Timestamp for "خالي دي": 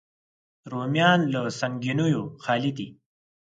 2.43-2.87